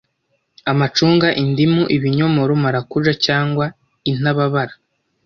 [0.71, 3.65] Amacunga, indimu, ibinyomoro, marakuja cyangwa
[4.11, 4.73] intababara,